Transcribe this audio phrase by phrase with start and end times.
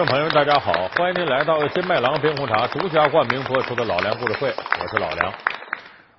[0.00, 5.30] 众朋友们，大家好，欢迎您来到金麦郎冰红茶独家冠名播出的老梁故事会，我是老梁。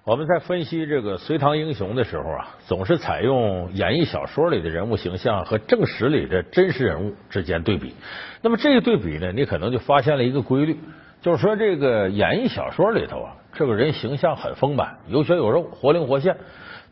[0.04, 7.96] 我们在分析这个隋唐英雄的时候啊，总是采用演绎小说里的人物形象和正史里的真实人物之间对比。
[8.44, 10.80] 那么这个对比呢，你可能就发现了一个规律，
[11.20, 16.38] 就是说这个演绎小说里头啊，这个人形象很丰满，有血有肉，活灵活现，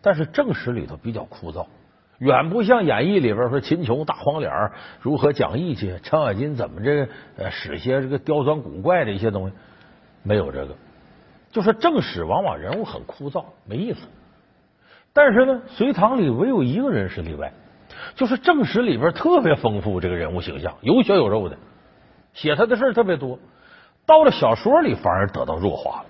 [0.02, 1.67] 但是正史里头比较枯燥。
[2.20, 9.55] 远不像演义里边说秦琼大黄脸如何讲义气，程咬金怎么这呃使些这个刁钻古怪的一些东西，
[10.23, 10.76] 没有这个。
[11.52, 14.00] 就说正史往往人物很枯燥，没意思。
[15.14, 17.52] 但是呢，隋唐里唯有一个人是例外，
[18.16, 21.58] 就是正史里边特别丰富，这个人物形象有血有肉的，
[22.34, 23.40] 写他的事特别多。
[24.06, 26.06] 到了小说里反而得到弱化了。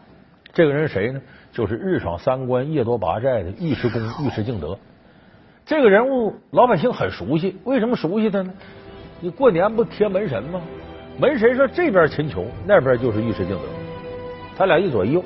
[0.54, 1.22] 这个人谁呢？
[1.54, 4.78] 就是日闯三关、夜夺八寨的尉迟恭尉迟敬德。
[5.70, 8.52] 这个人物老百姓很熟悉，为什么熟悉他呢？
[9.20, 10.60] 你过年不贴门神吗？
[11.20, 13.62] 门神说这边秦琼，那边就是尉迟敬德，
[14.58, 15.24] 他俩一左一右。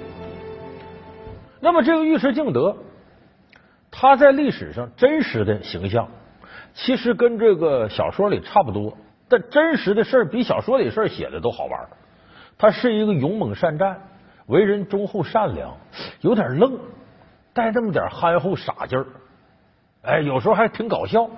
[1.61, 2.75] 那么这个尉迟敬德，
[3.89, 6.09] 他在历史上真实的形象，
[6.73, 8.97] 其实跟这个小说里差不多，
[9.29, 11.87] 但真实的事比小说里事写的都好玩。
[12.57, 13.97] 他是一个勇猛善战，
[14.47, 15.77] 为人忠厚善良，
[16.19, 16.77] 有点愣，
[17.53, 19.05] 带那么点憨厚傻劲儿。
[20.03, 21.29] 哎，有时候还挺搞笑。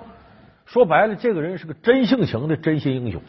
[0.64, 3.22] 说白了，这个人是个真性情的真心英雄。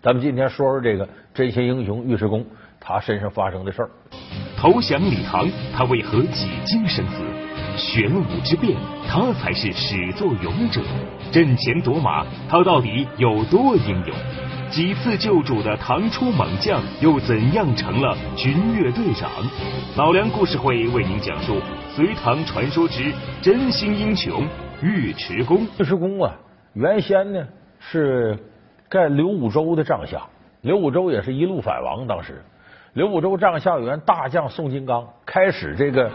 [0.00, 2.46] 咱们今天说说这个真心英雄尉迟恭，
[2.80, 3.90] 他身上发生的事儿。
[4.56, 7.22] 投降李唐，他为何几经生死？
[7.76, 8.74] 玄武之变，
[9.06, 10.80] 他才是始作俑者。
[11.30, 14.16] 阵前夺马，他到底有多英勇？
[14.70, 19.30] 几次救主的唐初猛将，又怎样成了军乐队长？
[19.96, 21.60] 老梁故事会为您讲述
[21.94, 23.12] 隋唐传说之
[23.42, 24.46] 真心英雄
[24.82, 25.66] 尉迟恭。
[25.78, 26.32] 尉迟恭啊，
[26.74, 27.46] 原先呢
[27.78, 28.36] 是
[28.88, 30.22] 盖刘武周的帐下，
[30.62, 32.06] 刘武周也是一路反王。
[32.06, 32.42] 当时
[32.94, 36.10] 刘武周帐下有员大将宋金刚，开始这个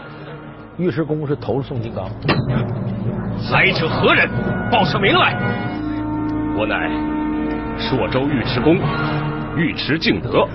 [0.76, 2.08] 尉迟恭是投了宋金刚。
[3.52, 4.28] 来者何人？
[4.70, 5.34] 报上名来。
[6.58, 6.90] 我乃。
[7.78, 8.76] 朔州尉迟恭，
[9.56, 10.48] 尉迟敬德，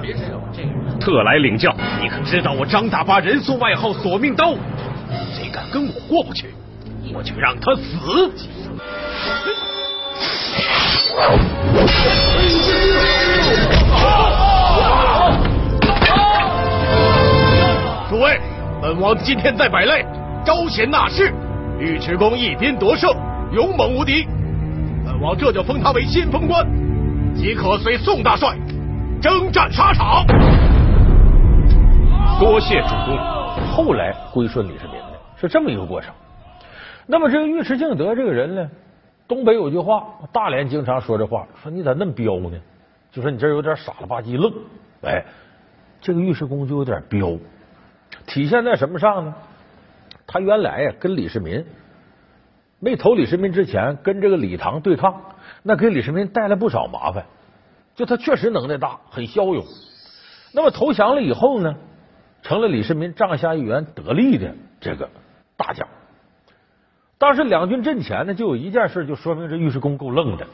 [1.00, 1.74] 特来领教。
[2.02, 4.54] 你可知道我张大八人送外号索命刀？
[5.32, 6.48] 谁敢跟我过不去，
[7.12, 8.32] 我就让他死！
[18.10, 18.40] 诸位，
[18.82, 20.06] 本王今天在百擂，
[20.46, 21.34] 招贤纳士，
[21.80, 23.12] 尉迟恭一边夺胜，
[23.52, 24.26] 勇猛无敌。
[25.06, 26.66] 本王这就封他为先锋官。
[27.36, 28.56] 即可随宋大帅
[29.20, 30.24] 征战沙场。
[32.40, 33.18] 多谢主公。
[33.72, 36.14] 后来归顺李世民的是这么一个过程。
[37.06, 38.70] 那么这个尉迟敬德这个人呢，
[39.28, 42.58] 东北有句话，大连经常说这话，说你咋那么彪呢？
[43.12, 44.52] 就说你这有点傻了吧唧愣。
[45.02, 45.24] 哎，
[46.02, 47.38] 这个尉迟恭就有点彪，
[48.26, 49.36] 体现在什么上呢？
[50.26, 51.66] 他原来呀跟李世民
[52.80, 55.22] 没投李世民之前，跟这个李唐对抗。
[55.62, 57.26] 那给李世民带来不少麻烦，
[57.96, 59.64] 就他确实能耐大，很骁勇。
[60.54, 61.76] 那么投降了以后呢，
[62.42, 65.10] 成了李世民帐下一员得力的这个
[65.58, 65.88] 大将。
[67.24, 70.46] 当时两军阵前呢，就有一件事，就说明这尉迟恭够愣的，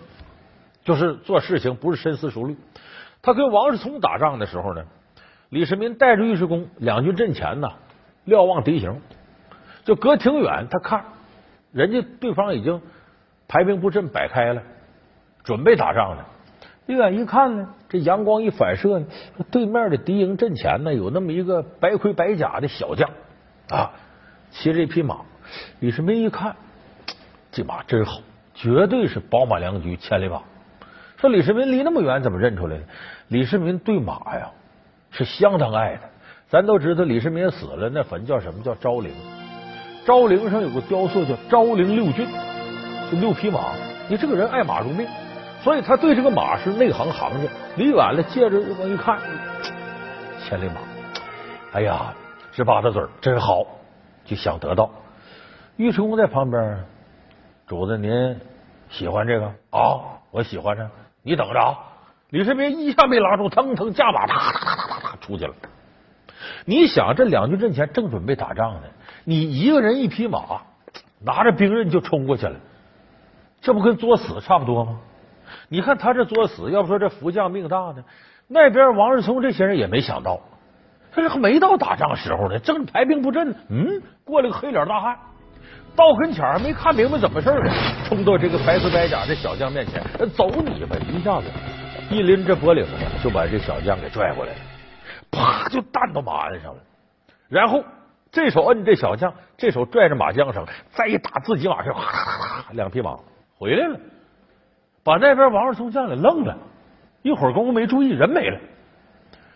[0.84, 2.56] 就是做事情不是深思熟虑。
[3.24, 4.84] 他跟王世充打仗的时候呢，
[5.50, 7.72] 李世民带着尉迟恭，两军阵前呢，
[8.24, 9.02] 瞭望敌形，
[9.84, 11.06] 就隔挺远，他看
[11.72, 12.80] 人家对方已经
[13.48, 14.62] 排兵布阵摆开了。
[15.44, 16.26] 准备打仗呢，
[16.86, 19.04] 离远一看呢，这阳光一反射，
[19.50, 23.10] 对面的敌营阵前呢，有那么一个白盔白甲的小将
[23.70, 23.90] 啊，
[24.52, 25.22] 骑着一匹马。
[25.80, 26.56] 李世民一看，
[27.52, 28.20] 这马真好，
[28.54, 30.42] 绝对是宝马良驹千里马。
[31.18, 32.84] 说李世民离那么远怎么认出来呢？
[33.28, 34.50] 李世民对马呀
[35.12, 36.02] 是相当爱的。
[36.50, 39.12] 咱都知道李世民死了，那坟叫什么叫昭陵？
[40.06, 42.28] 昭陵上有个雕塑叫昭陵六骏，
[43.12, 43.74] 就六匹马。
[44.08, 45.08] 你这个人爱马如命。
[45.62, 49.20] 所以他对这个马是内行行家，离远了借着往一看，
[50.42, 50.76] 千里马，
[51.74, 52.14] 哎呀，
[52.54, 53.68] 直巴大嘴真好，
[54.24, 54.90] 就想得到。
[55.80, 56.84] 尉迟恭在旁边，
[57.66, 58.38] 主子您
[58.90, 60.20] 喜欢这个啊？
[60.30, 60.90] 我喜欢着，
[61.24, 61.80] 你等着啊！
[62.32, 65.54] 李世民一下没拉住，腾腾驾马，哒哒哒哒哒出去了。
[66.66, 68.82] 你想，这两军阵前正准备打仗呢，
[69.24, 70.64] 你一个人一匹马，
[71.22, 72.60] 拿着兵刃就冲过去了，
[73.62, 75.00] 这不跟作死差不多吗？
[75.70, 78.04] 你看他这作死，要不说这福将命大呢？
[78.50, 80.42] 那边王世充这些人也没想到，
[81.14, 83.56] 他这还没到打仗时候呢，正排兵布阵呢。
[83.70, 85.18] 嗯，过来个黑脸大汉，
[86.00, 87.70] 到跟前还没看明白怎么事呢，
[88.08, 90.96] 冲到这个白丝白甲这小将面前，走你吧！
[91.12, 91.48] 一下子
[92.10, 92.92] 一拎着脖领子，
[93.22, 94.60] 就把这小将给拽过来了，
[95.30, 96.80] 啪就弹到马鞍上了。
[97.50, 97.84] 然后
[98.32, 101.94] 这手摁这小将，这手拽着马缰绳，再一打自己马上，
[102.72, 103.18] 两匹马
[103.58, 104.00] 回来了，
[105.04, 106.58] 把那边王世充将给愣了，
[107.24, 108.58] 一会儿功夫没注意，人没了。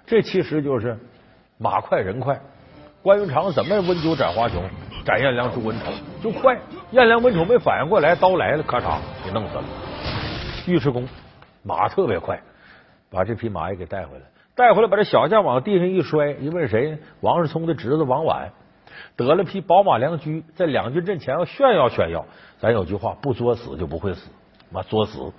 [0.06, 1.00] 这其实就是
[1.58, 2.38] 马快人快。
[3.02, 4.62] 关云长怎么温酒斩华雄，
[5.06, 5.92] 斩颜良诛文丑
[6.22, 6.58] 就快。
[6.92, 9.64] 颜良文丑没反应过来，刀来了，咔嚓给弄死了。
[10.68, 11.08] 尉迟恭
[11.62, 12.42] 马特别快，
[13.12, 16.98] 把这匹马也给带回来，带回来把这小将往地上一摔，一问谁？
[17.20, 18.50] 王世充的侄子王绾
[19.18, 22.26] 得了匹宝马良驹，在两军阵前要炫耀炫耀。
[22.60, 24.30] 咱有句话，不作死就不会死，
[24.72, 25.34] 妈作死，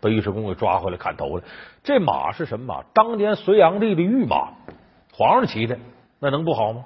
[0.00, 1.42] 被尉迟恭给抓回来砍头了。
[1.82, 2.82] 这马是什么马？
[2.92, 4.50] 当年隋炀帝的御马，
[5.14, 5.78] 皇上骑的，
[6.20, 6.84] 那能不好吗？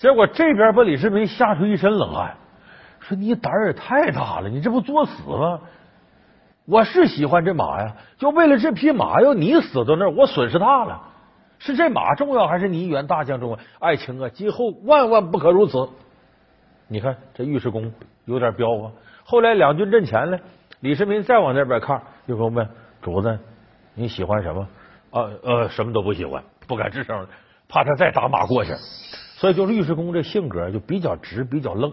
[0.00, 2.34] 结果这边把李世民吓出一身冷汗，
[3.00, 5.60] 说：“你胆儿也太大了，你这不作死吗？
[6.64, 11.02] 我是喜欢这马呀，就为了这匹马，要你死到那儿，我损失大了。
[11.58, 13.58] 是这马重要，还是你一员大将重要？
[13.78, 15.86] 爱卿啊，今后万万不可如此。
[16.88, 17.92] 你看这尉迟恭
[18.24, 18.90] 有点彪啊。
[19.22, 20.38] 后来两军阵前呢，
[20.80, 22.66] 李世民再往那边看，就说问
[23.02, 23.38] 主子
[23.92, 24.66] 你喜欢什么？
[25.10, 27.26] 啊呃，什么都不喜欢，不敢吱声，
[27.68, 28.72] 怕他再打马过去。”
[29.40, 31.90] 所以，就尉迟恭这性格就比较直，比较愣。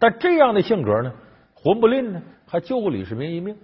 [0.00, 1.12] 但这样的性格呢，
[1.54, 3.56] 混不吝呢，还救过李世民一命。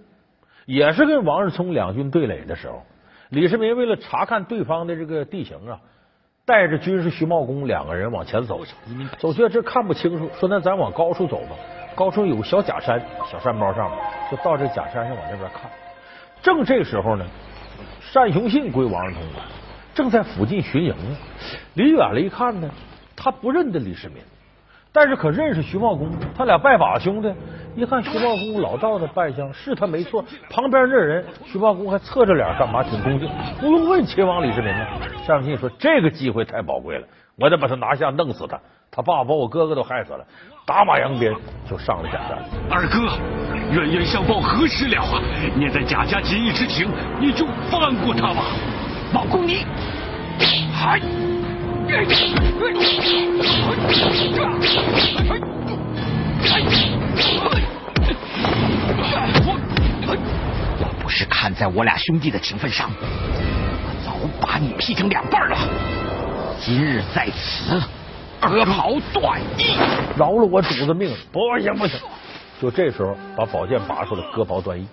[0.65, 2.81] 也是跟王世充两军对垒的时候，
[3.27, 5.77] 李世民为了查看对方的这个地形啊，
[6.45, 8.61] 带着军师徐茂公两个人往前走，
[9.17, 11.57] 走去这看不清楚，说那咱往高处走吧。
[11.95, 12.97] 高处有个小假山，
[13.29, 13.99] 小山包上面，
[14.31, 15.69] 就到这假山上往那边看。
[16.41, 17.25] 正这时候呢，
[18.13, 19.58] 单雄信归王世充管。
[19.99, 21.17] 正在附近巡营呢，
[21.73, 22.69] 离远了一看呢，
[23.17, 24.23] 他不认得李世民，
[24.93, 27.29] 但是可认识徐茂公，他俩拜把兄弟。
[27.75, 32.81] 一看徐茂公老道的扮相是他没错，旁边这人徐茂公还侧着脸干嘛？
[32.81, 33.29] 挺恭敬，
[33.59, 34.87] 不用问秦王李世民呢。
[35.27, 37.05] 上信说这个机会太宝贵了，
[37.35, 38.57] 我得把他拿下，弄死他。
[38.89, 40.25] 他爸把我哥哥都害死了，
[40.65, 41.35] 打马扬鞭
[41.69, 42.37] 就上了假山。
[42.69, 42.99] 二哥，
[43.73, 45.21] 冤冤相报何时了啊？
[45.57, 48.45] 念在贾家结义之情，你就放过他吧。
[49.11, 49.65] 老公，你，
[50.71, 50.99] 嗨！
[60.79, 65.57] 要不是看在我俩兄弟的情分上，我早把你劈成两半了。
[66.59, 67.81] 今日在此，
[68.39, 69.73] 割袍断义，
[70.15, 71.11] 饶了我主子命！
[71.31, 71.99] 不行不行！
[72.61, 74.87] 就这时候，把宝剑拔出来，割袍断义。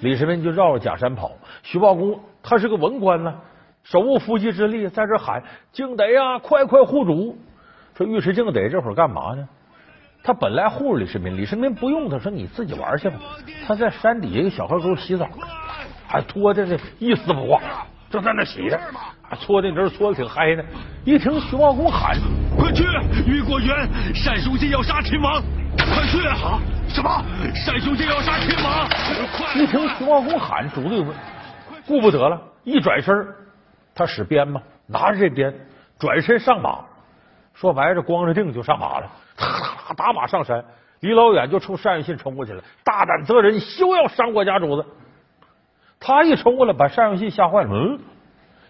[0.00, 1.30] 李世民就绕着假山跑，
[1.62, 3.34] 徐茂公他是个文官呢，
[3.82, 5.42] 手无缚鸡之力，在这喊
[5.72, 7.38] ：“敬德呀，快快护主！”
[7.96, 9.48] 说尉迟敬德这会儿干嘛呢？
[10.22, 13.16] 他本来护着李世民，李世民不用他，说你自己玩去吧。
[13.66, 15.26] 他在山底下一个小河沟洗澡，
[16.06, 17.60] 还拖着这，一丝不挂，
[18.10, 18.78] 正在那洗着，
[19.40, 20.62] 搓的你这搓的挺嗨呢。
[21.04, 22.16] 一听徐茂公喊
[22.58, 22.84] ：“快去！
[23.26, 23.88] 于果元，
[24.24, 25.42] 单雄信要杀秦王，
[25.76, 26.60] 快去！”啊！
[26.88, 27.24] 什么？
[27.66, 28.88] 单雄信要杀秦王！
[29.56, 31.04] 一听徐茂公喊，主子
[31.86, 33.26] 顾不得了，一转身，
[33.94, 35.54] 他使鞭嘛，拿着这鞭，
[35.98, 36.80] 转身上马。
[37.54, 39.08] 说白了，光着腚就上马了，
[39.96, 40.64] 打马上山，
[40.98, 42.60] 离老远就冲单于信冲过去了。
[42.82, 44.84] 大胆贼人，休要伤我家主子！
[46.00, 47.68] 他一冲过来，把单于信吓坏了。
[47.70, 48.00] 嗯，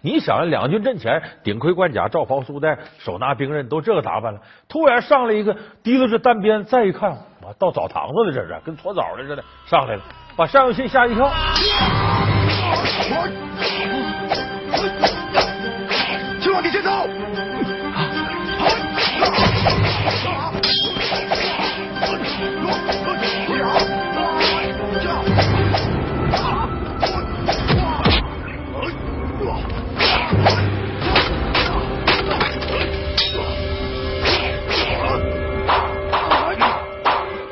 [0.01, 4.39] 你想，两军阵前，顶盔贯甲，罩袍束带，手拿兵刃，都这个打扮了。
[4.69, 10.01] 突然上来一个，提溜着单鞭，再一看，啊，到澡堂子了，这是跟搓澡的似的，上来了，
[10.37, 11.27] 把单于信吓一跳。
[16.41, 16.89] 秦王，你先走。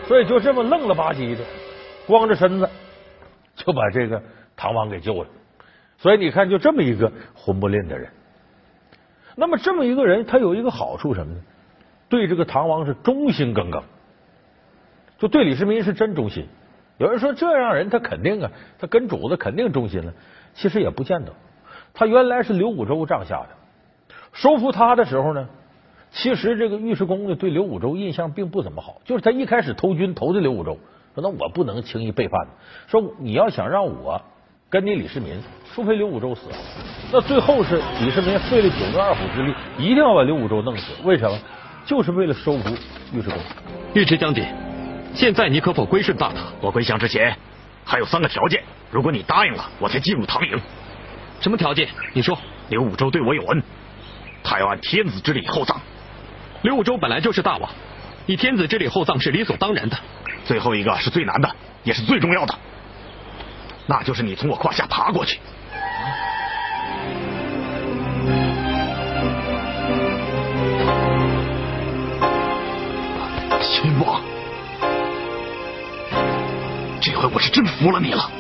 [0.06, 1.44] 所以就这么愣了吧唧的，
[2.06, 2.70] 光着身子
[3.56, 4.22] 就把这个
[4.64, 5.28] 唐王给救了。
[5.98, 8.10] 所以你看，就这么一个混不吝的人。
[9.36, 11.42] 那么这么一个人，他有一个好处什么呢？
[12.08, 13.84] 对这个唐王是忠心耿耿，
[15.18, 16.48] 就对李世民是真忠心。
[16.98, 20.14] 有人说这样人他肯定啊，他跟主子肯定忠心了。
[20.54, 21.34] 其实也不见得。
[21.94, 23.50] 他原来是刘武周帐下的，
[24.32, 25.50] 收服他的时候呢。
[26.12, 29.02] 其实这个尉迟恭呢，对刘武周印象并不怎么好。
[29.04, 30.78] 就是他一开始投军投的刘武周，
[31.16, 32.48] 说那我不能轻易背叛。
[32.88, 34.22] 说你要想让我
[34.74, 35.40] 跟你李世民，
[35.72, 36.56] 除非刘武周死了。
[37.12, 40.94] 那最后是李世民费了九牛二虎之力，一定要把刘武周弄死。
[41.04, 41.38] 为什么？
[41.86, 42.76] 就是为了收服
[43.14, 43.38] 尉迟恭。
[43.94, 44.44] 尉迟将军，
[45.14, 46.52] 现在你可否归顺大唐？
[46.60, 47.38] 我归降之前
[47.86, 48.64] 还有三个条件。
[48.90, 50.60] 如果你答应了，我才进入唐营。
[51.40, 51.88] 什么条件？
[52.14, 52.36] 你说。
[52.70, 53.62] 刘武周对我有恩，
[54.44, 55.80] 他要按天子之礼厚葬。
[56.64, 57.70] 刘武周本来就是大王，
[58.26, 59.98] 以天子之礼厚葬是理所当然的。
[60.46, 62.56] 最后一个是最难的，也是最重要的，
[63.86, 65.40] 那就是你从我胯下爬过去。
[73.62, 74.22] 秦王，
[77.02, 78.32] 这回我是真服了你了，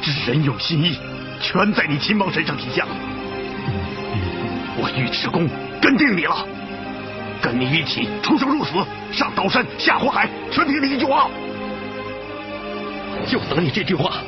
[0.00, 0.96] 知人有心意，
[1.40, 2.92] 全在你秦王身上体现了。
[4.80, 5.48] 我尉迟恭
[5.82, 6.46] 跟定你了，
[7.42, 8.72] 跟你一起出生入死，
[9.10, 11.28] 上刀山下火海，全凭你一句话。
[13.26, 14.22] 就等你这句话。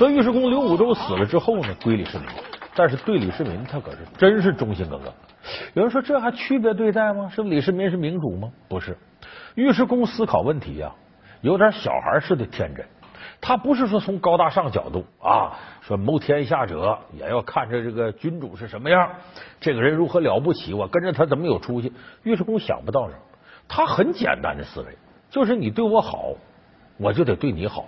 [0.00, 2.26] 所以尉迟恭刘武周死了之后呢，归李世民，
[2.74, 5.12] 但是对李世民他可是真是忠心耿耿。
[5.74, 7.28] 有人说这还区别对待吗？
[7.28, 8.50] 是李世民是明主吗？
[8.66, 8.96] 不是，
[9.56, 10.90] 尉迟恭思考问题呀，
[11.42, 12.82] 有点小孩似的天真。
[13.42, 15.52] 他不是说从高大上角度啊，
[15.82, 19.10] 说谋天下者也要看着这个君主是什么样，
[19.60, 21.92] 这个人如何了不起，我跟着他怎么有出息？
[22.22, 23.14] 尉迟恭想不到这，
[23.68, 24.96] 他很简单的思维，
[25.28, 26.32] 就是你对我好，
[26.96, 27.84] 我就得对你好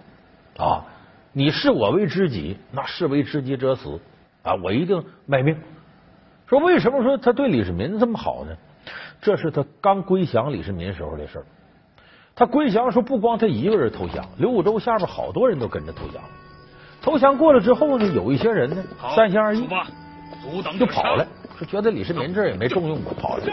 [0.59, 0.85] 啊！
[1.33, 3.99] 你视我为知己，那视为知己者死
[4.43, 4.55] 啊！
[4.63, 5.57] 我一定卖命。
[6.47, 8.55] 说为什么说他对李世民这么好呢？
[9.21, 11.45] 这是他刚归降李世民时候的事儿。
[12.35, 16.21] 他归降说不光他一个人投降，刘武周下边好多人都跟着投降。
[17.01, 18.85] 投降过了之后呢，有一些人呢
[19.17, 19.67] 三心二意，
[20.79, 23.45] 就跑了，说觉得李世民这儿也没重用我，跑了。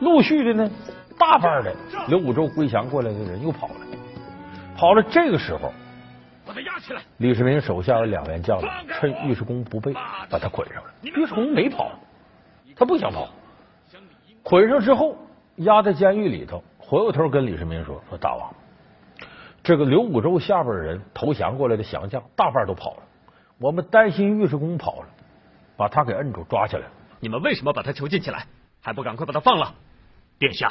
[0.00, 0.70] 陆续的呢，
[1.18, 1.74] 大半的
[2.08, 3.74] 刘武周归降过来的人又跑了，
[4.76, 5.02] 跑了。
[5.02, 5.72] 这个时候，
[6.48, 7.02] 把他压起来。
[7.18, 10.90] 李世民手下有两员将领，趁尉迟恭不备，把他捆上了。
[11.02, 11.92] 尉迟恭没跑，
[12.74, 13.28] 他不想跑，
[14.42, 15.14] 捆上之后
[15.56, 16.64] 压在监狱里头。
[16.78, 18.50] 回过头跟李世民说：“说大王，
[19.62, 23.02] 这个刘武周下边的人投降过来的降将大半都跑了，
[23.58, 25.08] 我们担心尉迟恭跑了，
[25.76, 26.86] 把他给摁住抓起来。
[27.20, 28.46] 你们为什么把他囚禁起来？
[28.80, 29.74] 还不赶快把他放了？
[30.38, 30.70] 殿下，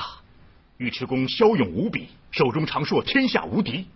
[0.79, 3.87] 尉迟恭骁勇无比，手中长槊天下无敌。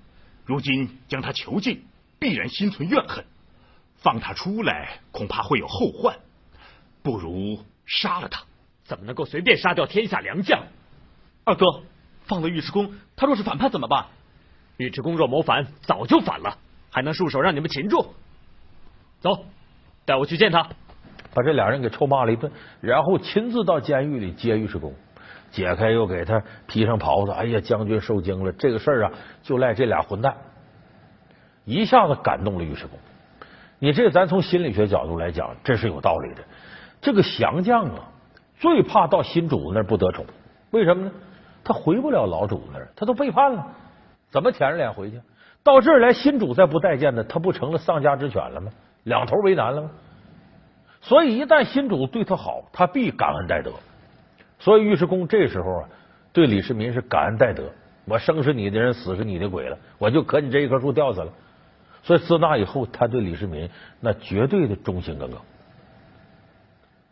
[0.46, 1.84] 如今将他囚禁，
[2.20, 3.26] 必然心存怨恨，
[3.96, 6.18] 放他出来恐怕会有后患，
[7.04, 8.44] 不如杀了他。
[8.84, 10.64] 怎么能够随便杀掉天下良将？
[11.44, 11.66] 二哥。”
[12.24, 14.06] 放了尉迟恭，他若是反叛怎么办？
[14.78, 18.14] 尉迟恭若谋反，早就反了，还能束手让你们擒住？
[19.20, 19.46] 走，
[20.06, 20.70] 带我去见他。
[21.34, 24.94] 把这俩人给臭骂了一顿，然后亲自到监狱里接尉迟恭，
[25.52, 27.32] 解开又给他披上袍子。
[27.32, 29.12] 哎呀，将军受惊了，这个事儿啊，
[29.44, 30.36] 就赖这俩混蛋，
[31.66, 32.98] 一下子感动了尉迟恭。
[33.78, 36.44] 你这咱从心理学角度来讲，这是有道理的。
[37.02, 38.10] 这个降将啊，
[38.60, 40.26] 最怕到新主子那不得宠，
[40.72, 41.12] 为什么呢？
[41.64, 43.68] 他回不了老主子那儿，他都背叛了，
[44.30, 45.22] 怎么舔着脸回去？
[45.64, 48.72] 到这儿来，新主再不待见他，他不成了丧家之犬了吗？
[49.04, 49.90] 两头为难了吗？
[51.02, 53.72] 所以一旦新主对他好，他必感恩戴德。
[54.62, 55.90] 所以尉迟恭这时候啊，
[56.32, 57.64] 对李世民是感恩戴德。
[58.06, 61.34] 我生是你的人，死是你的鬼了，我就可你这一棵树吊死了。
[62.04, 63.68] 所以自那以后，他对李世民
[64.00, 65.40] 那绝对的忠心耿耿。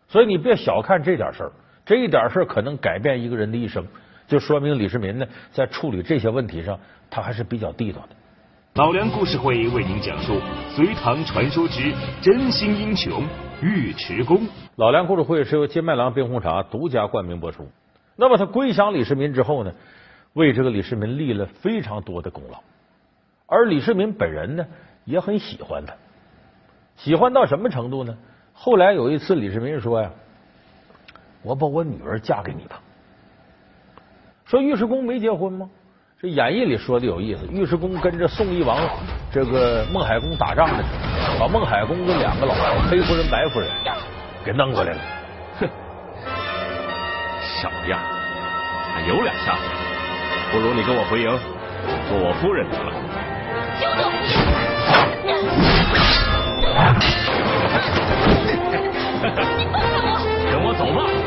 [0.08, 1.52] 所以你别小看这点事儿，
[1.86, 3.86] 这一点事儿可能改变一个人的一生。
[4.28, 6.80] 就说明李世民呢，在处理这些问题上，
[7.10, 8.10] 他还是比较地道的。
[8.76, 10.40] 老梁故事会为您讲述
[10.76, 11.92] 隋唐传说之
[12.22, 13.24] 真心英雄
[13.62, 14.48] 尉迟恭。
[14.78, 17.68] 老梁故事会是由金麦郎冰红茶独家冠名播出。
[18.16, 19.74] 那么他归降李世民之后呢，
[20.34, 22.60] 为这个李世民立了非常多的功劳，
[23.48, 24.66] 而李世民本人呢，
[25.06, 25.94] 也很喜欢他，
[26.96, 28.18] 喜欢到什么程度呢？
[28.54, 30.12] 后来有一次，李世民说呀
[31.44, 32.82] ：“我把我女儿嫁给你吧。”
[34.46, 35.70] 说尉迟恭没结婚吗？
[36.22, 37.46] 这演义里说的有意思。
[37.54, 38.78] 尉迟恭跟着宋义王
[39.32, 41.09] 这个孟海公打仗的时候，
[41.40, 43.70] 把孟海公跟两个老婆黑夫人、白夫人
[44.44, 45.00] 给弄过来了。
[45.60, 45.70] 哼，
[47.62, 48.00] 小样，
[48.94, 49.62] 还有两下子，
[50.52, 51.30] 不如你跟我回营
[52.10, 52.92] 做我夫人得了。
[53.80, 53.94] 你放
[55.14, 55.20] 开
[56.66, 56.74] 我！
[60.52, 61.19] 跟我走吧。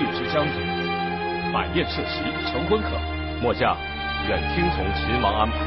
[0.00, 0.54] 就为尉迟将军
[1.52, 2.88] 摆宴设席，成婚可，
[3.42, 3.76] 末将
[4.26, 5.58] 愿听从秦王安排。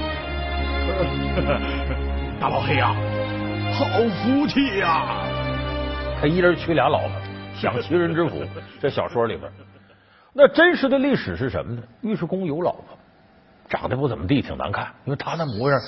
[2.42, 2.96] 大老黑呀，
[3.74, 5.24] 好福气呀！
[6.20, 7.12] 他一人娶俩老婆，
[7.56, 8.42] 享齐人之福。
[8.82, 9.52] 这小说里边，
[10.34, 11.84] 那真实的历史是什么呢？
[12.02, 12.98] 尉迟恭有老婆，
[13.70, 15.80] 长得不怎么地，挺难看，因为他那模样，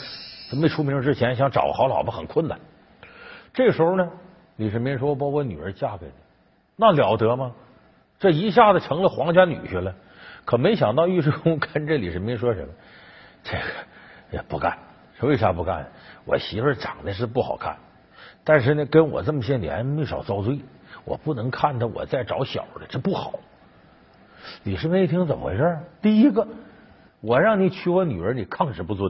[0.54, 2.60] 没出名之前想找个好老婆很困难。
[3.54, 4.08] 这时候呢，
[4.58, 6.14] 李世民说：“我把我女儿嫁给你，
[6.76, 7.52] 那了得吗？
[8.26, 9.94] 这一下子成了皇家女婿了。
[10.46, 12.68] 可没想到尉迟恭跟这李世民说什么？
[13.44, 13.64] 这个
[14.32, 14.76] 也不干。
[15.20, 15.86] 说为啥不干？
[16.26, 17.78] 我媳妇长得是不好看，
[18.44, 20.60] 但是呢，跟我这么些年没少遭罪，
[21.04, 23.34] 我不能看她我再找小的，这不好。
[24.64, 25.78] 李世民一听怎么回事？
[26.02, 26.48] 第一个，
[27.22, 29.08] 我让你娶我女儿，你抗旨不遵；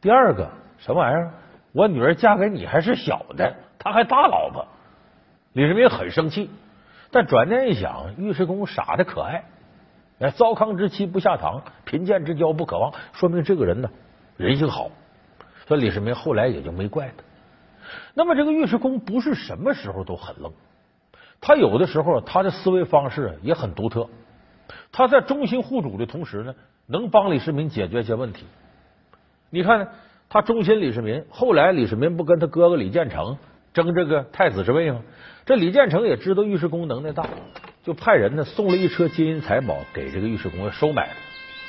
[0.00, 1.30] 第二个，什么玩意儿？
[1.70, 4.66] 我女儿嫁给你还是小的，她还大老婆。
[5.52, 6.50] 李世民很生气，
[7.14, 9.44] 但转念一想，尉迟恭傻的可爱，
[10.18, 13.88] 哎，糟糠之妻不下堂，贫贱之交不可忘，说明这个人呢
[14.36, 14.90] 人性好。
[15.68, 17.22] 所以李世民后来也就没怪他。
[18.14, 20.52] 那么这个尉迟恭不是什么时候都很愣，
[21.40, 24.08] 他有的时候他的思维方式也很独特。
[24.90, 26.52] 他在忠心护主的同时呢，
[26.88, 28.44] 能帮李世民解决一些问题。
[29.50, 29.90] 你看，
[30.28, 33.38] 他忠心李世民，后来李世民不跟他哥哥李建成
[33.74, 35.02] 争这个太子之位吗？
[35.44, 37.28] 这李建成也知道尉迟恭能耐大，
[37.84, 41.16] 就派人呢送了一车金银财宝给这个尉迟恭收买了。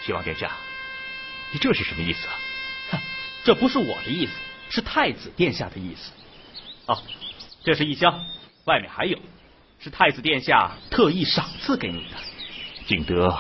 [0.03, 0.51] 齐王殿下，
[1.51, 2.33] 你这是什么意思啊？
[2.91, 2.99] 哼，
[3.43, 4.31] 这不是我的意思，
[4.69, 6.11] 是太子殿下的意思。
[6.85, 6.97] 哦，
[7.63, 8.23] 这是一箱，
[8.65, 9.17] 外面还有，
[9.79, 12.17] 是太子殿下特意赏赐给你的。
[12.85, 13.35] 景德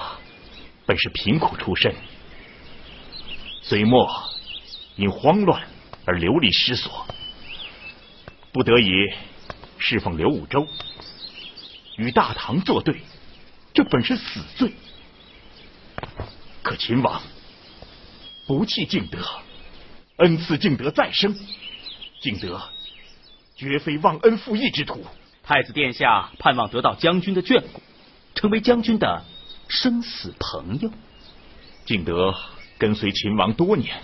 [0.87, 1.93] 本是贫苦出身，
[3.61, 4.09] 隋末
[4.95, 5.61] 因慌乱
[6.05, 7.05] 而流离失所，
[8.55, 8.89] 不得已
[9.79, 10.65] 侍奉刘武周，
[11.97, 13.01] 与大唐作对，
[13.73, 14.71] 这本是死罪。
[16.63, 17.21] 可秦王
[18.47, 19.19] 不弃敬德，
[20.15, 21.37] 恩赐敬德再生，
[22.21, 22.61] 敬德
[23.57, 25.05] 绝非忘恩负义之徒。
[25.43, 27.81] 太子殿下盼望得到将军的眷顾，
[28.35, 29.25] 成为将军的。
[29.67, 30.89] 生死朋友，
[31.85, 32.33] 敬德
[32.77, 33.97] 跟随秦王多年，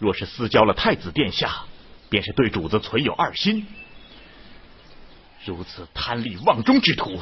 [0.00, 1.66] 若是私交了太子殿下，
[2.08, 3.66] 便是对主子存有二心。
[5.44, 7.18] 如此贪利忘忠之徒，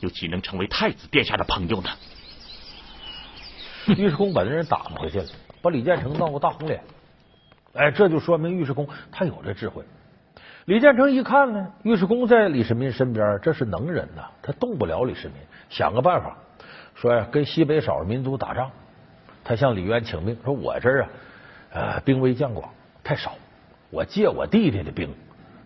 [0.00, 1.90] 又岂能成为太子殿下的朋友呢？
[3.86, 5.26] 尉迟恭把这人打回去了，
[5.62, 6.82] 把李建成闹个大红脸。
[7.72, 9.84] 哎，这就说明尉迟恭他有这智慧。
[10.66, 15.36] 李建成一看呢，尉迟恭在李世民身边，这是能人呐，他动不了李世民。
[15.68, 16.36] 想个办法，
[16.94, 18.70] 说呀，跟西北少数民族打仗，
[19.44, 21.08] 他向李渊请命，说我这儿啊，
[21.72, 22.72] 呃，兵微将广，
[23.02, 23.34] 太少，
[23.90, 25.14] 我借我弟弟的兵，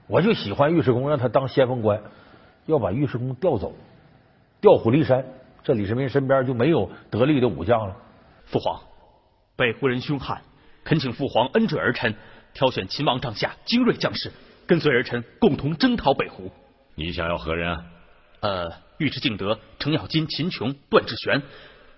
[0.06, 2.02] 我就喜欢尉迟恭，让他当先锋官，
[2.66, 3.74] 要把尉迟恭调走，
[4.60, 5.24] 调虎离山，
[5.62, 7.96] 这李世民身边就没有得力的武将了。
[8.46, 8.80] 父皇，
[9.56, 10.42] 北胡人凶悍，
[10.84, 12.14] 恳请父皇恩准儿臣，
[12.54, 14.32] 挑选秦王帐下精锐将士。
[14.66, 16.50] 跟随儿臣共同征讨北胡。
[16.94, 17.84] 你想要何人啊？
[18.40, 21.42] 呃，尉迟敬德、程咬金、秦琼、段志玄，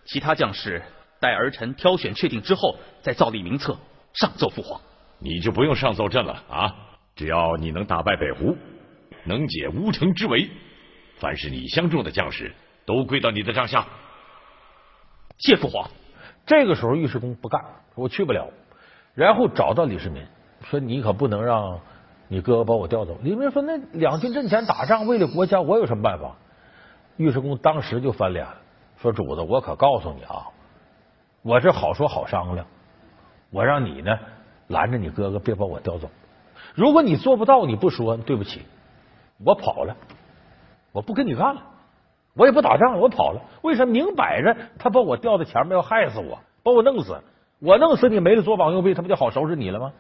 [0.05, 0.83] 其他将士
[1.21, 3.79] 待儿臣挑选确定之后，再造立名册
[4.15, 4.81] 上奏父皇。
[5.19, 6.75] 你就不用上奏朕了啊！
[7.15, 8.57] 只要你能打败北胡，
[9.25, 10.49] 能解乌城之围，
[11.19, 13.87] 凡是你相中的将士都归到你的帐下。
[15.39, 15.91] 谢父皇。
[16.45, 17.61] 这个时候尉迟恭不干，
[17.95, 18.49] 我去不了。
[19.15, 20.25] 然后找到李世民，
[20.65, 21.81] 说你可不能让。
[22.29, 26.35] 你哥哥把我调走，李明说：“那两军阵前打仗，为了国家，我有什么办法？”
[27.19, 28.57] 尉迟恭当时就翻脸了，
[29.01, 30.49] 说：“主子，我可告诉你啊，
[31.43, 32.67] 我这好说好商量，
[33.53, 34.19] 我让你呢
[34.69, 36.11] 拦着你哥哥，别把我调走。
[36.75, 38.63] 如果你做不到，你不说，对不起，
[39.45, 39.97] 我跑了，
[40.93, 41.63] 我不跟你干了，
[42.35, 43.43] 我也不打仗了，我跑了。
[43.63, 43.93] 为什么？
[43.93, 47.21] 明摆着他把我调在前面要害死我，把我弄死，
[47.61, 49.93] 我弄死你没了左膀右臂，他不就好收拾你了吗？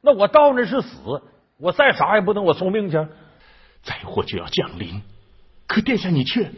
[0.00, 1.22] 那我到那是死。”
[1.58, 2.96] 我再啥也不能，我送命去。
[3.84, 5.00] 灾祸就要降临，
[5.68, 6.50] 可殿下你却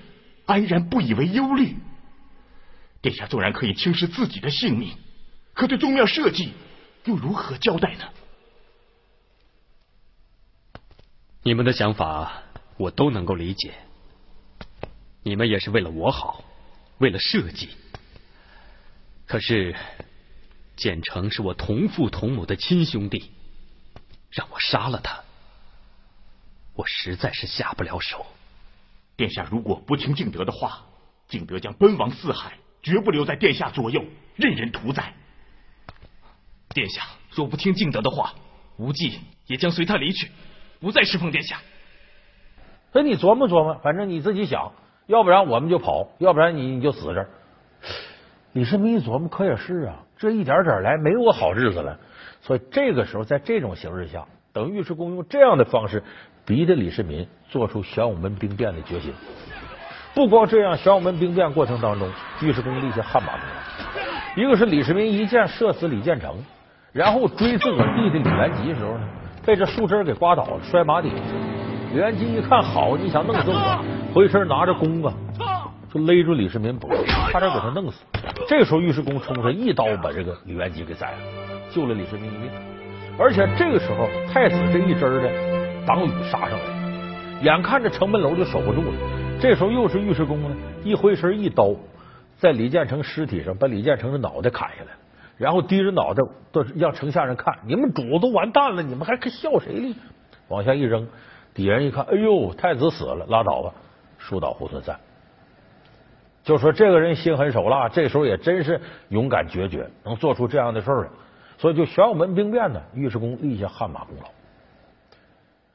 [0.46, 1.76] 安然不以为忧虑。
[3.02, 4.92] 殿下纵然可以轻视自己的性命，
[5.52, 6.54] 可对宗庙社稷
[7.04, 8.04] 又如何交代呢？
[11.42, 12.42] 你们的想法
[12.76, 13.74] 我都能够理解，
[15.22, 16.42] 你们也是为了我好，
[16.98, 17.68] 为了社稷。
[19.26, 19.76] 可是
[20.76, 23.30] 简成是我同父同母的亲兄弟。
[24.30, 25.22] 让我杀了他，
[26.74, 28.26] 我实在是下不了手。
[29.14, 30.86] 殿下如果不听敬德的话，
[31.28, 35.14] 敬德将奔亡四海，绝不留在殿下左右，任人屠宰。
[36.74, 38.34] 殿下若不听敬德的话，
[38.76, 40.30] 无忌也将随他离去，
[40.80, 41.56] 不再侍奉殿下。
[42.92, 44.72] 那你琢磨琢磨，反正你自己想，
[45.06, 47.30] 要不然我们就跑，要不然你你就死这儿。
[48.52, 51.98] 李世民一琢磨，可也是啊，这一点点来，没我好日子了。
[52.42, 56.02] 所以这个时候，在这种形势下，等尉迟恭用这样的方式
[56.44, 59.12] 逼着李世民做出玄武门兵变的决心。
[60.14, 62.08] 不光这样，玄武门兵变过程当中，
[62.42, 64.42] 尉迟恭立下汗马功劳。
[64.42, 66.36] 一个是李世民一箭射死李建成，
[66.94, 69.00] 然后追自个儿弟弟李元吉的时候呢，
[69.44, 71.16] 被这树枝给刮倒了，摔马底下。
[71.90, 75.12] 李元吉一看好，你想弄死我，回身拿着弓啊，
[75.92, 78.04] 就勒住李世民脖子，差点给他弄死。
[78.48, 81.18] 这时候尉迟恭冲上一刀把这个李元吉给宰了，
[81.68, 82.48] 救了李世民一命。
[83.18, 85.28] 而且这个时候太子这一支的
[85.84, 88.96] 党羽杀上来，眼看着城门楼就守不住了。
[89.40, 90.50] 这时候又是尉迟恭呢，
[90.84, 91.74] 一回身一刀，
[92.38, 94.98] 在李建成尸体上把李建成的脑袋砍下来了。
[95.36, 99.96] 然后低着脑袋，都让城下人看，你们主都完蛋了，你们还笑谁呢？
[100.48, 101.08] 往下一扔，
[101.54, 103.72] 底下人一看，哎呦，太子死了，拉倒吧，
[104.18, 104.98] 树倒猢狲散。
[106.44, 111.08] 就说这个人心狠手辣，这时候也真是勇敢决绝，能做出这样的事儿来，
[111.58, 114.28] 所以就玄武门兵变呢，尉迟恭立下汗马功劳。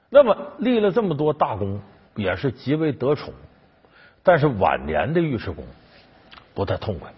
[0.10, 1.82] 那么立了这么多大功，
[2.16, 3.34] 也是极为得宠。
[4.22, 5.64] 但是晚年的尉迟恭
[6.54, 7.12] 不太痛快，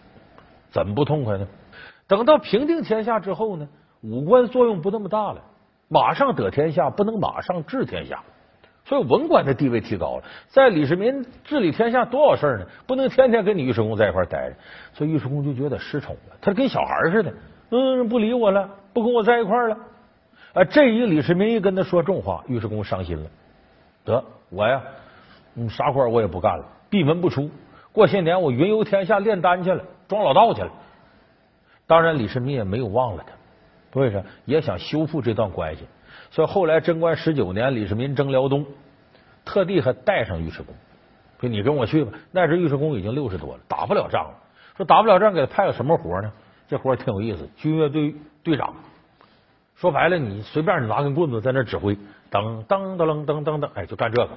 [0.71, 1.47] 怎么不痛快呢？
[2.11, 3.65] 等到平定天下之后呢，
[4.01, 5.41] 武官作用不那么大了，
[5.87, 8.21] 马上得天下不能马上治天下，
[8.83, 10.23] 所以文官的地位提高了。
[10.49, 12.65] 在李世民治理天下多少事呢？
[12.85, 14.55] 不能天天跟你尉迟恭在一块待着，
[14.91, 17.33] 所以尉迟恭就觉得失宠了，他跟小孩似的，
[17.69, 19.77] 嗯，不理我了，不跟我在一块了。
[20.51, 23.29] 啊，这一李世民一跟他说重话，尉迟恭伤心了，
[24.03, 24.81] 得我呀，
[25.55, 27.49] 嗯，啥官我也不干了，闭门不出。
[27.93, 30.69] 过些年我云游天下炼丹去了，装老道去了。
[31.91, 34.23] 当然，李世民也没有忘了他，为啥？
[34.45, 35.83] 也想修复这段关系。
[36.29, 38.65] 所以后来贞观十九年，李世民征辽东，
[39.43, 40.73] 特地还带上尉迟恭，
[41.41, 42.13] 说你跟我去吧。
[42.31, 44.37] 那时尉迟恭已经六十多了，打不了仗了。
[44.77, 46.31] 说打不了仗，给他派个什么活呢？
[46.69, 48.73] 这活挺有意思，军乐队队长。
[49.75, 51.93] 说白了，你随便你拿根棍子在那指挥，
[52.31, 54.29] 噔噔噔噔噔噔，哎，就干这个。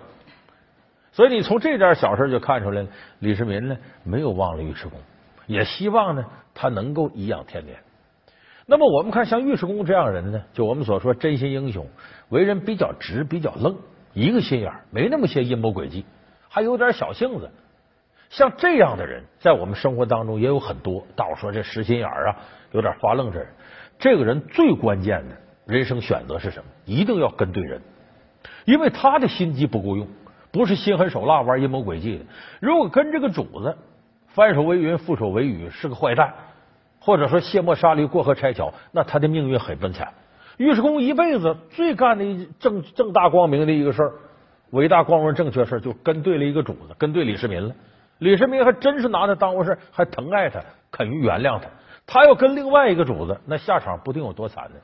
[1.12, 2.88] 所以你从这点小事就看出来了，
[3.20, 4.98] 李世民呢没有忘了尉迟恭。
[5.46, 7.78] 也希望呢，他能够颐养天年。
[8.66, 11.86] 那么我们看像尉迟恭这样人呢，就我们所说真心英雄，
[12.30, 13.76] 为人比较直，比较愣，
[14.14, 16.06] 一个心眼没那么些阴谋诡计，
[16.48, 17.50] 还有点小性子。
[18.30, 21.06] 像这样的人，在我们生活当中也有很多。
[21.14, 22.36] 大伙说这实心眼啊，
[22.72, 23.48] 有点发愣这人，
[23.98, 26.64] 这个人最关键的人生选择是什么？
[26.86, 27.82] 一定要跟对人，
[28.64, 30.08] 因为他的心机不够用，
[30.50, 32.24] 不是心狠手辣玩阴谋诡计的。
[32.60, 33.76] 如果跟这个主子。
[34.34, 36.34] 翻手为云，覆手为雨，是个坏蛋，
[36.98, 40.12] 或者说卸磨杀驴、过河拆桥，那他的命运很悲惨。
[40.58, 44.12] 尉迟恭一辈子最干的正正大光明的一个事儿，
[44.70, 47.72] 伟大光荣正确事儿，就跟对了一个主子，跟对李世民了。
[48.18, 51.68] 李世民还真是拿他当回事，还疼爱他，肯于原谅他。
[52.04, 54.76] 他要跟另外一个主子，那下场不定有多惨呢。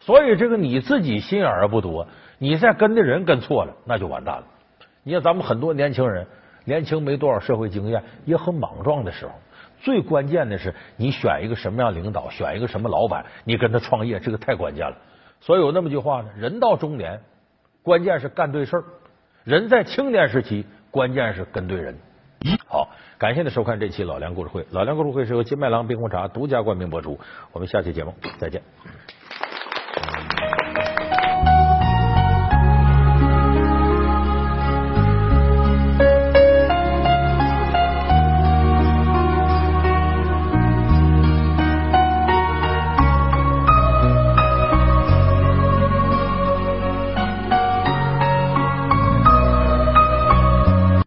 [0.00, 2.06] 所以，这个你自己心眼儿不多，
[2.38, 4.44] 你再跟的人跟错了，那就完蛋了。
[5.02, 6.26] 你看，咱们很多年轻人。
[6.64, 9.32] 年轻没多少社会经验，也很莽撞的时候，
[9.80, 14.96] 最关键的是你选一个什么样领导，选一个什么老板，你跟他创业，这个太关键了。
[15.40, 17.20] 所以有那么句话呢：人到中年，
[17.82, 18.82] 关键是干对事儿；
[19.44, 21.96] 人在青年时期，关键是跟对人。
[22.68, 24.66] 好，感谢您收看这期老梁故事会。
[24.70, 27.18] 老梁故事会是由金麦郎冰红茶独家冠名播出。
[27.52, 28.62] 我们下期节目再见。